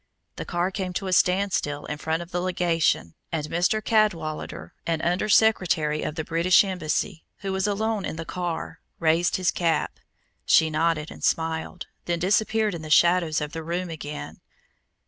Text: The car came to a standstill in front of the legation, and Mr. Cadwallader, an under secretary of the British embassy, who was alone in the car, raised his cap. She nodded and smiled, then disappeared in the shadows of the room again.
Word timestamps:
The 0.37 0.45
car 0.45 0.71
came 0.71 0.93
to 0.93 1.05
a 1.05 1.13
standstill 1.13 1.85
in 1.85 1.99
front 1.99 2.23
of 2.23 2.31
the 2.31 2.41
legation, 2.41 3.13
and 3.31 3.45
Mr. 3.45 3.83
Cadwallader, 3.85 4.73
an 4.87 4.99
under 4.99 5.29
secretary 5.29 6.01
of 6.01 6.15
the 6.15 6.23
British 6.23 6.63
embassy, 6.63 7.23
who 7.41 7.51
was 7.53 7.67
alone 7.67 8.03
in 8.03 8.15
the 8.15 8.25
car, 8.25 8.79
raised 8.99 9.35
his 9.35 9.51
cap. 9.51 9.99
She 10.43 10.71
nodded 10.71 11.11
and 11.11 11.23
smiled, 11.23 11.85
then 12.05 12.17
disappeared 12.17 12.73
in 12.73 12.81
the 12.81 12.89
shadows 12.89 13.41
of 13.41 13.51
the 13.51 13.61
room 13.61 13.91
again. 13.91 14.41